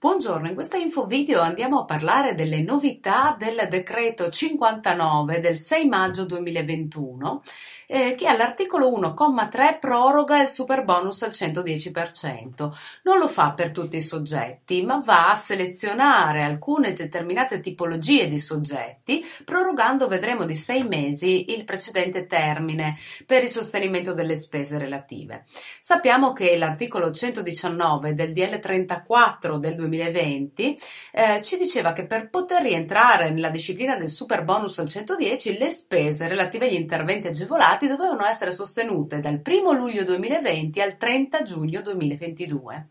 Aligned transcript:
Buongiorno, 0.00 0.46
in 0.46 0.54
questa 0.54 0.76
info 0.76 1.06
video 1.06 1.40
andiamo 1.40 1.80
a 1.80 1.84
parlare 1.84 2.36
delle 2.36 2.60
novità 2.62 3.34
del 3.36 3.66
decreto 3.68 4.30
59 4.30 5.40
del 5.40 5.58
6 5.58 5.88
maggio 5.88 6.24
2021 6.24 7.42
eh, 7.88 8.14
che 8.16 8.28
all'articolo 8.28 8.88
1,3 8.96 9.78
proroga 9.80 10.40
il 10.40 10.46
super 10.46 10.84
bonus 10.84 11.22
al 11.22 11.30
110%. 11.30 12.70
Non 13.02 13.18
lo 13.18 13.26
fa 13.26 13.50
per 13.50 13.72
tutti 13.72 13.96
i 13.96 14.00
soggetti, 14.00 14.84
ma 14.84 15.00
va 15.04 15.30
a 15.30 15.34
selezionare 15.34 16.44
alcune 16.44 16.92
determinate 16.92 17.58
tipologie 17.58 18.28
di 18.28 18.38
soggetti, 18.38 19.24
prorogando, 19.44 20.06
vedremo, 20.06 20.44
di 20.44 20.54
sei 20.54 20.86
mesi 20.86 21.52
il 21.52 21.64
precedente 21.64 22.26
termine 22.26 22.96
per 23.26 23.42
il 23.42 23.50
sostenimento 23.50 24.12
delle 24.12 24.36
spese 24.36 24.78
relative. 24.78 25.42
Sappiamo 25.80 26.32
che 26.32 26.56
l'articolo 26.56 27.10
119 27.10 28.14
del 28.14 28.32
DL 28.32 28.60
34 28.60 29.58
del 29.58 29.74
2021 29.74 29.86
2020 29.88 30.78
eh, 31.12 31.42
ci 31.42 31.56
diceva 31.56 31.92
che 31.92 32.06
per 32.06 32.28
poter 32.28 32.62
rientrare 32.62 33.30
nella 33.30 33.50
disciplina 33.50 33.96
del 33.96 34.10
super 34.10 34.44
bonus 34.44 34.78
al 34.78 34.88
110 34.88 35.58
le 35.58 35.70
spese 35.70 36.28
relative 36.28 36.66
agli 36.66 36.74
interventi 36.74 37.28
agevolati 37.28 37.77
dovevano 37.86 38.26
essere 38.26 38.50
sostenute 38.50 39.20
dal 39.20 39.40
1 39.44 39.72
luglio 39.72 40.04
2020 40.04 40.80
al 40.80 40.96
30 40.96 41.42
giugno 41.42 41.82
2022. 41.82 42.88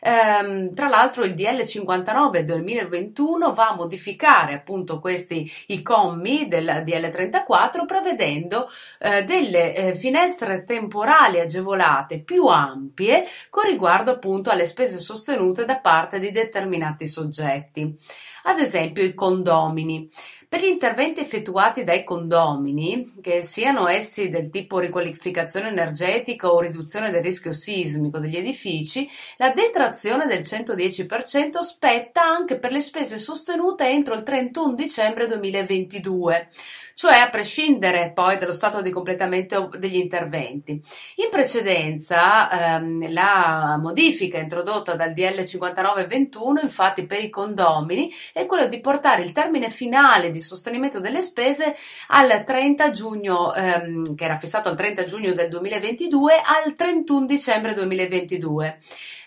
Ehm, 0.00 0.74
tra 0.74 0.88
l'altro 0.88 1.24
il 1.24 1.34
DL 1.34 1.64
59 1.64 2.44
2021 2.44 3.52
va 3.52 3.70
a 3.70 3.74
modificare 3.74 4.54
appunto 4.54 5.00
questi 5.00 5.50
i 5.68 5.82
commi 5.82 6.48
del 6.48 6.82
DL 6.84 7.10
34 7.10 7.84
prevedendo 7.84 8.68
eh, 9.00 9.24
delle 9.24 9.74
eh, 9.74 9.94
finestre 9.94 10.64
temporali 10.64 11.40
agevolate 11.40 12.20
più 12.20 12.46
ampie 12.46 13.24
con 13.50 13.64
riguardo 13.64 14.12
appunto 14.12 14.50
alle 14.50 14.66
spese 14.66 14.98
sostenute 14.98 15.64
da 15.64 15.78
parte 15.80 16.18
di 16.18 16.30
determinati 16.30 17.06
soggetti. 17.06 17.96
Ad 18.44 18.58
esempio 18.58 19.02
i 19.04 19.14
condomini. 19.14 20.08
Per 20.50 20.62
gli 20.62 20.64
interventi 20.64 21.20
effettuati 21.20 21.84
dai 21.84 22.04
condomini, 22.04 23.16
che 23.20 23.42
siano 23.42 23.86
essi 23.86 24.30
del 24.30 24.48
tipo 24.48 24.78
riqualificazione 24.78 25.68
energetica 25.68 26.50
o 26.50 26.58
riduzione 26.58 27.10
del 27.10 27.22
rischio 27.22 27.52
sismico 27.52 28.18
degli 28.18 28.38
edifici, 28.38 29.06
la 29.36 29.50
detrazione 29.50 30.26
del 30.26 30.40
110% 30.40 31.58
spetta 31.58 32.22
anche 32.22 32.58
per 32.58 32.72
le 32.72 32.80
spese 32.80 33.18
sostenute 33.18 33.90
entro 33.90 34.14
il 34.14 34.22
31 34.22 34.72
dicembre 34.72 35.26
2022, 35.26 36.48
cioè 36.94 37.18
a 37.18 37.28
prescindere 37.28 38.12
poi 38.14 38.38
dallo 38.38 38.52
stato 38.52 38.80
di 38.80 38.90
completamento 38.90 39.70
degli 39.76 39.96
interventi. 39.96 40.72
In 41.16 41.28
precedenza 41.30 42.78
ehm, 42.78 43.12
la 43.12 43.78
modifica 43.78 44.38
introdotta 44.38 44.94
dal 44.94 45.12
DL 45.12 45.44
5921 45.44 46.60
infatti 46.62 47.04
per 47.04 47.22
i 47.22 47.28
condomini 47.28 48.10
è 48.32 48.46
quello 48.46 48.66
di 48.66 48.80
portare 48.80 49.22
il 49.22 49.32
termine 49.32 49.68
finale 49.68 50.30
di 50.30 50.37
di 50.38 50.44
sostenimento 50.44 51.00
delle 51.00 51.20
spese 51.20 51.74
al 52.08 52.44
30 52.44 52.90
giugno, 52.92 53.54
ehm, 53.54 54.14
che 54.14 54.24
era 54.24 54.38
fissato 54.38 54.68
al 54.68 54.76
30 54.76 55.04
giugno 55.04 55.34
del 55.34 55.48
2022, 55.48 56.34
al 56.64 56.74
31 56.74 57.26
dicembre 57.26 57.74
2022 57.74 58.78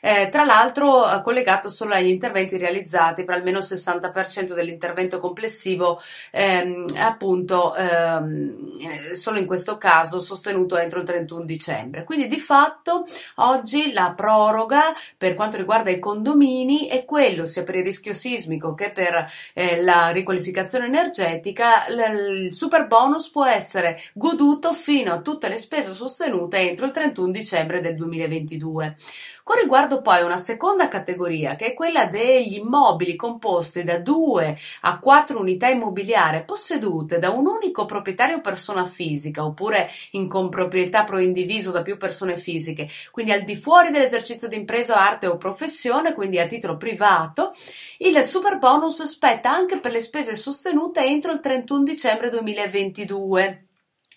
eh, 0.02 0.30
tra 0.30 0.44
l'altro 0.44 1.10
eh, 1.10 1.22
collegato 1.22 1.70
solo 1.70 1.94
agli 1.94 2.10
interventi 2.10 2.58
realizzati 2.58 3.24
per 3.24 3.36
almeno 3.36 3.60
il 3.60 3.64
60% 3.64 4.54
dell'intervento 4.54 5.20
complessivo, 5.20 6.02
ehm, 6.32 6.86
appunto 6.98 7.76
ehm, 7.76 8.72
eh, 9.10 9.16
solo 9.16 9.38
in 9.38 9.46
questo 9.46 9.78
caso 9.78 10.20
sostenuto 10.20 10.78
entro 10.78 11.00
il 11.00 11.06
31 11.06 11.46
dicembre. 11.46 12.04
Quindi 12.04 12.28
di 12.28 12.40
fatto 12.40 13.06
oggi 13.36 13.94
la 13.94 14.14
proroga 14.16 14.94
per 15.18 15.36
quanto 15.36 15.58
riguarda 15.58 15.92
i 15.92 16.00
condomini 16.00 16.88
è 16.88 17.06
quello 17.06 17.46
sia 17.46 17.64
per 17.64 17.76
il 17.76 17.84
rischio 17.84 18.14
sismico 18.14 18.74
che 18.74 18.90
per 18.90 19.26
eh, 19.54 19.82
la 19.82 20.10
riqualificazione 20.10 20.86
energetica, 20.86 21.86
l- 21.90 22.44
il 22.44 22.54
super 22.54 22.88
bonus 22.88 23.30
può 23.30 23.46
essere 23.46 24.00
goduto 24.14 24.74
fino 24.74 25.14
a 25.14 25.22
tutte 25.22 25.48
le 25.48 25.58
spese 25.58 25.94
sostenute 25.94 26.58
entro 26.58 26.86
il 26.86 26.92
31 26.92 27.32
dicembre 27.32 27.82
del 27.82 27.96
2022. 27.96 28.96
Con 29.44 29.58
riguardo 29.60 29.91
poi 30.00 30.20
a 30.20 30.26
una 30.26 30.38
seconda 30.38 30.88
categoria, 30.88 31.56
che 31.56 31.66
è 31.66 31.74
quella 31.74 32.06
degli 32.06 32.54
immobili 32.54 33.18
composti 33.18 33.84
da 33.84 33.98
due 33.98 34.58
a 34.82 35.00
quattro 35.00 35.40
unità 35.40 35.68
immobiliari 35.68 36.44
possedute 36.46 37.20
da 37.20 37.32
un 37.32 37.48
unico 37.48 37.84
proprietario 37.84 38.38
o 38.38 38.42
persona 38.42 38.86
fisica, 38.86 39.44
oppure 39.44 39.90
in 40.12 40.30
comproprietà 40.30 41.04
proindiviso 41.04 41.72
da 41.72 41.82
più 41.82 41.98
persone 41.98 42.38
fisiche, 42.38 42.88
quindi 43.12 43.34
al 43.34 43.42
di 43.42 43.58
fuori 43.58 43.92
dell'esercizio 43.92 44.48
di 44.48 44.56
impresa, 44.56 44.96
arte 44.96 45.28
o 45.28 45.36
professione, 45.36 46.14
quindi 46.14 46.40
a 46.40 46.48
titolo 46.48 46.78
privato, 46.78 47.52
il 47.98 48.24
super 48.24 48.58
bonus 48.60 49.04
spetta 49.04 49.52
anche 49.52 49.80
per 49.80 49.92
le 49.92 50.00
spese 50.00 50.36
sostenute 50.36 51.04
entro 51.04 51.34
il 51.34 51.42
31 51.42 51.84
dicembre 51.84 52.30
2022 52.30 53.66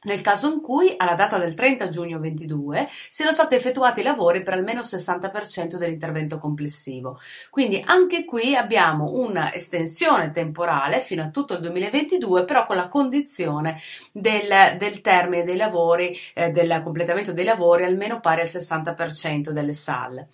nel 0.04 0.20
caso 0.20 0.53
in 0.53 0.60
cui, 0.60 0.94
alla 0.97 1.15
data 1.15 1.38
del 1.38 1.54
30 1.54 1.88
giugno 1.88 2.19
22, 2.19 2.88
siano 3.10 3.32
stati 3.32 3.54
effettuati 3.54 4.00
i 4.00 4.03
lavori 4.03 4.42
per 4.42 4.54
almeno 4.54 4.81
il 4.81 4.87
60% 4.87 5.76
dell'intervento 5.76 6.38
complessivo. 6.38 7.19
Quindi 7.50 7.82
anche 7.84 8.25
qui 8.25 8.56
abbiamo 8.56 9.12
una 9.14 9.53
estensione 9.53 10.31
temporale 10.31 11.00
fino 11.00 11.22
a 11.22 11.31
tutto 11.31 11.54
il 11.54 11.60
2022, 11.60 12.44
però 12.44 12.64
con 12.66 12.76
la 12.76 12.88
condizione 12.88 13.78
del, 14.12 14.76
del 14.78 15.00
termine 15.00 15.44
dei 15.44 15.56
lavori, 15.56 16.16
eh, 16.34 16.50
del 16.50 16.81
completamento 16.82 17.32
dei 17.32 17.44
lavori 17.44 17.84
almeno 17.84 18.20
pari 18.20 18.41
al 18.41 18.47
60% 18.47 19.50
delle 19.50 19.72
SAL. 19.72 20.26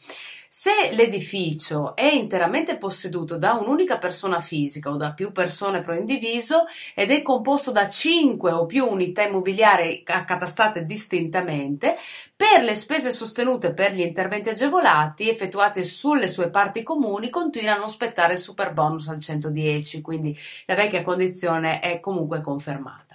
Se 0.53 0.91
l'edificio 0.91 1.95
è 1.95 2.07
interamente 2.07 2.77
posseduto 2.77 3.39
da 3.39 3.53
un'unica 3.53 3.99
persona 3.99 4.41
fisica 4.41 4.91
o 4.91 4.97
da 4.97 5.13
più 5.13 5.31
persone 5.31 5.81
pro 5.81 5.95
indiviso 5.95 6.65
ed 6.93 7.13
è 7.13 7.23
composto 7.23 7.71
da 7.71 7.89
5 7.89 8.51
o 8.51 8.67
più 8.67 8.85
unità 8.85 9.23
immobiliari 9.23 10.03
accatastate 10.05 10.87
distintamente, 10.87 11.95
per 12.35 12.65
le 12.65 12.75
spese 12.75 13.13
sostenute 13.13 13.73
per 13.75 13.93
gli 13.93 14.01
interventi 14.01 14.49
agevolati 14.49 15.31
effettuati 15.31 15.85
sulle 15.85 16.27
sue 16.27 16.51
parti 16.51 16.83
comuni 16.83 17.31
continua 17.31 17.75
a 17.75 17.79
non 17.79 17.89
spettare 17.89 18.33
il 18.33 18.41
super 18.41 18.73
bonus 18.73 19.07
al 19.07 19.21
110, 19.21 20.01
quindi 20.01 20.37
la 20.67 20.75
vecchia 20.75 21.03
condizione 21.03 21.79
è 21.79 22.01
comunque 22.01 22.41
confermata. 22.41 23.10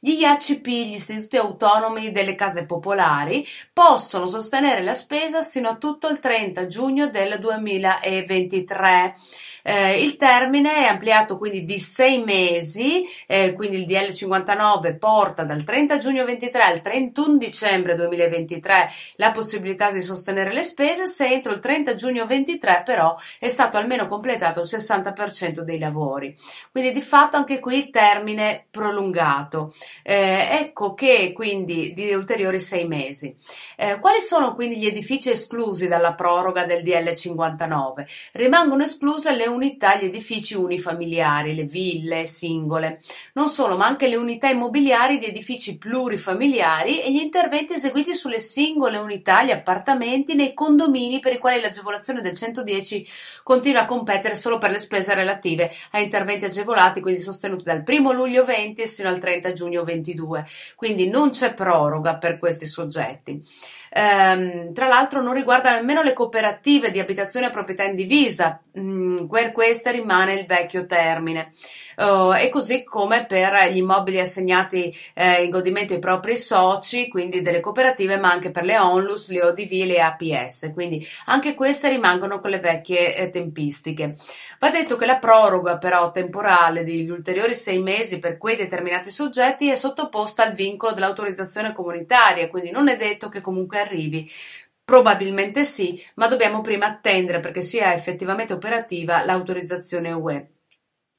Gli 0.00 0.20
IACP, 0.20 0.66
gli 0.66 0.94
istituti 0.94 1.36
autonomi 1.38 2.12
delle 2.12 2.36
case 2.36 2.66
popolari, 2.66 3.44
possono 3.72 4.28
sostenere 4.28 4.84
la 4.84 4.94
spesa 4.94 5.42
sino 5.42 5.70
a 5.70 5.76
tutto 5.76 6.06
il 6.06 6.20
30 6.20 6.68
giugno 6.68 7.08
del 7.08 7.38
2023. 7.40 9.14
Eh, 9.64 10.02
il 10.02 10.16
termine 10.16 10.76
è 10.76 10.84
ampliato 10.84 11.36
quindi 11.36 11.64
di 11.64 11.80
sei 11.80 12.22
mesi, 12.22 13.02
eh, 13.26 13.52
quindi 13.54 13.78
il 13.78 13.86
DL 13.86 14.12
59 14.12 14.94
porta 14.94 15.44
dal 15.44 15.64
30 15.64 15.98
giugno 15.98 16.24
23 16.24 16.62
al 16.62 16.80
31 16.80 17.36
dicembre 17.36 17.94
2023 17.94 18.88
la 19.16 19.30
possibilità 19.30 19.90
di 19.90 20.00
sostenere 20.00 20.52
le 20.52 20.62
spese 20.62 21.06
se 21.06 21.26
entro 21.26 21.52
il 21.52 21.60
30 21.60 21.96
giugno 21.96 22.24
23 22.24 22.82
però 22.84 23.14
è 23.38 23.48
stato 23.48 23.76
almeno 23.76 24.06
completato 24.06 24.60
il 24.60 24.68
60% 24.70 25.60
dei 25.60 25.78
lavori. 25.78 26.34
Quindi 26.70 26.92
di 26.92 27.02
fatto 27.02 27.36
anche 27.36 27.58
qui 27.58 27.76
il 27.76 27.90
termine 27.90 28.64
prolungato. 28.70 29.72
Eh, 30.02 30.48
ecco 30.60 30.94
che 30.94 31.32
quindi 31.34 31.92
di 31.92 32.12
ulteriori 32.14 32.60
sei 32.60 32.86
mesi. 32.86 33.34
Eh, 33.76 33.98
quali 34.00 34.20
sono 34.20 34.54
quindi 34.54 34.78
gli 34.78 34.86
edifici 34.86 35.30
esclusi 35.30 35.88
dalla 35.88 36.14
proroga 36.14 36.64
del 36.64 36.82
DL 36.82 37.14
59? 37.14 38.06
Rimangono 38.32 38.84
escluse 38.84 39.34
le 39.34 39.46
unità, 39.46 39.96
gli 39.96 40.04
edifici 40.04 40.54
unifamiliari, 40.54 41.54
le 41.54 41.64
ville 41.64 42.26
singole. 42.26 43.00
Non 43.34 43.48
solo, 43.48 43.76
ma 43.76 43.86
anche 43.86 44.08
le 44.08 44.16
unità 44.16 44.48
immobiliari 44.48 45.18
di 45.18 45.26
edifici 45.26 45.78
plurifamiliari 45.78 47.02
e 47.02 47.12
gli 47.12 47.20
interventi 47.20 47.74
eseguiti 47.74 48.14
sulle 48.14 48.40
singole 48.40 48.98
unità, 48.98 49.42
gli 49.42 49.50
appartamenti 49.50 50.34
nei 50.34 50.54
condomini 50.54 51.20
per 51.20 51.32
i 51.32 51.38
quali 51.38 51.60
l'agevolazione 51.60 52.20
del 52.20 52.36
110 52.36 53.06
continua 53.42 53.82
a 53.82 53.86
competere 53.86 54.34
solo 54.34 54.58
per 54.58 54.70
le 54.70 54.78
spese 54.78 55.14
relative 55.14 55.70
a 55.92 56.00
interventi 56.00 56.44
agevolati, 56.44 57.00
quindi 57.00 57.20
sostenuti 57.20 57.64
dal 57.64 57.82
1 57.86 58.12
luglio 58.12 58.44
20 58.44 58.86
sino 58.86 59.08
al 59.08 59.18
30 59.18 59.52
giugno 59.52 59.77
22. 59.84 60.44
Quindi 60.76 61.08
non 61.08 61.30
c'è 61.30 61.54
proroga 61.54 62.16
per 62.16 62.38
questi 62.38 62.66
soggetti. 62.66 63.40
Ehm, 63.90 64.72
tra 64.74 64.86
l'altro 64.86 65.22
non 65.22 65.34
riguarda 65.34 65.74
nemmeno 65.74 66.02
le 66.02 66.12
cooperative 66.12 66.90
di 66.90 66.98
abitazione 66.98 67.46
a 67.46 67.50
proprietà 67.50 67.84
indivisa, 67.84 68.60
mm, 68.78 69.26
per 69.26 69.52
queste 69.52 69.92
rimane 69.92 70.34
il 70.34 70.46
vecchio 70.46 70.86
termine. 70.86 71.50
Uh, 71.98 72.32
e 72.34 72.48
così 72.48 72.84
come 72.84 73.26
per 73.26 73.72
gli 73.72 73.78
immobili 73.78 74.20
assegnati 74.20 74.96
eh, 75.14 75.42
in 75.42 75.50
godimento 75.50 75.94
ai 75.94 75.98
propri 75.98 76.36
soci, 76.36 77.08
quindi 77.08 77.42
delle 77.42 77.58
cooperative, 77.58 78.18
ma 78.18 78.30
anche 78.30 78.52
per 78.52 78.62
le 78.62 78.78
ONLUS, 78.78 79.30
le 79.30 79.42
ODV 79.42 79.72
e 79.72 79.86
le 79.86 80.00
APS. 80.00 80.70
Quindi 80.74 81.04
anche 81.26 81.54
queste 81.54 81.88
rimangono 81.88 82.38
con 82.38 82.50
le 82.50 82.60
vecchie 82.60 83.16
eh, 83.16 83.30
tempistiche. 83.30 84.14
Va 84.60 84.70
detto 84.70 84.94
che 84.94 85.06
la 85.06 85.18
proroga 85.18 85.78
però 85.78 86.12
temporale 86.12 86.84
degli 86.84 87.10
ulteriori 87.10 87.56
sei 87.56 87.80
mesi 87.82 88.20
per 88.20 88.38
quei 88.38 88.54
determinati 88.54 89.10
soggetti 89.10 89.67
è 89.70 89.74
sottoposta 89.76 90.44
al 90.44 90.52
vincolo 90.52 90.92
dell'autorizzazione 90.92 91.72
comunitaria, 91.72 92.48
quindi 92.48 92.70
non 92.70 92.88
è 92.88 92.96
detto 92.96 93.28
che 93.28 93.40
comunque 93.40 93.78
arrivi 93.78 94.28
Probabilmente 94.88 95.66
sì, 95.66 96.02
ma 96.14 96.28
dobbiamo 96.28 96.62
prima 96.62 96.86
attendere 96.86 97.40
perché 97.40 97.60
sia 97.60 97.92
effettivamente 97.92 98.54
operativa 98.54 99.22
l'autorizzazione 99.22 100.12
UE. 100.12 100.57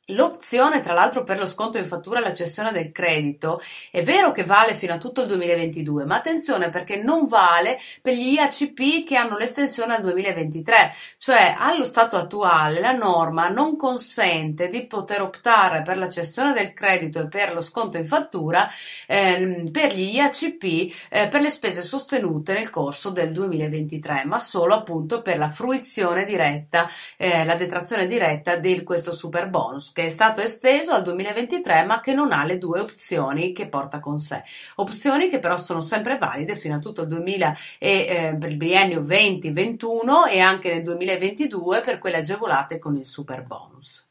L'opzione, 0.09 0.81
tra 0.81 0.93
l'altro, 0.93 1.23
per 1.23 1.37
lo 1.37 1.45
sconto 1.45 1.77
in 1.77 1.85
fattura 1.85 2.19
e 2.19 2.23
la 2.23 2.33
cessione 2.33 2.71
del 2.71 2.91
credito 2.91 3.61
è 3.91 4.01
vero 4.01 4.31
che 4.31 4.43
vale 4.43 4.73
fino 4.73 4.93
a 4.93 4.97
tutto 4.97 5.21
il 5.21 5.27
2022, 5.27 6.05
ma 6.05 6.15
attenzione 6.15 6.69
perché 6.69 6.95
non 6.95 7.27
vale 7.27 7.77
per 8.01 8.15
gli 8.15 8.33
IACP 8.33 9.05
che 9.05 9.15
hanno 9.15 9.37
l'estensione 9.37 9.95
al 9.95 10.01
2023, 10.01 10.93
cioè 11.17 11.55
allo 11.57 11.83
stato 11.83 12.15
attuale 12.15 12.79
la 12.79 12.91
norma 12.91 13.49
non 13.49 13.75
consente 13.75 14.69
di 14.69 14.87
poter 14.87 15.21
optare 15.21 15.83
per 15.83 15.97
la 15.97 16.09
cessione 16.09 16.53
del 16.53 16.73
credito 16.73 17.19
e 17.19 17.27
per 17.27 17.53
lo 17.53 17.61
sconto 17.61 17.97
in 17.97 18.05
fattura 18.05 18.67
eh, 19.05 19.69
per 19.71 19.93
gli 19.93 20.15
IACP 20.15 21.07
eh, 21.09 21.27
per 21.27 21.41
le 21.41 21.49
spese 21.51 21.83
sostenute 21.83 22.53
nel 22.53 22.71
corso 22.71 23.11
del 23.11 23.31
2023, 23.31 24.23
ma 24.25 24.39
solo 24.39 24.73
appunto 24.73 25.21
per 25.21 25.37
la 25.37 25.51
fruizione 25.51 26.25
diretta, 26.25 26.89
eh, 27.15 27.45
la 27.45 27.55
detrazione 27.55 28.07
diretta 28.07 28.55
di 28.55 28.81
questo 28.83 29.11
super 29.11 29.49
bonus 29.49 29.91
che 29.99 30.05
è 30.05 30.09
stato 30.09 30.39
esteso 30.39 30.93
al 30.93 31.03
2023 31.03 31.83
ma 31.83 31.99
che 31.99 32.13
non 32.13 32.31
ha 32.31 32.45
le 32.45 32.57
due 32.57 32.79
opzioni 32.79 33.51
che 33.51 33.67
porta 33.67 33.99
con 33.99 34.19
sé. 34.19 34.41
Opzioni 34.75 35.27
che 35.27 35.39
però 35.39 35.57
sono 35.57 35.81
sempre 35.81 36.17
valide 36.17 36.55
fino 36.55 36.75
a 36.75 36.79
tutto 36.79 37.01
il 37.01 37.09
2000 37.09 37.53
e, 37.77 37.89
eh, 38.07 38.37
per 38.39 38.49
il 38.49 38.55
biennio 38.55 39.01
20-21 39.01 40.29
e 40.31 40.39
anche 40.39 40.73
nel 40.73 40.83
2022 40.83 41.81
per 41.81 41.97
quelle 41.97 42.17
agevolate 42.17 42.79
con 42.79 42.95
il 42.95 43.05
super 43.05 43.43
bonus. 43.43 44.08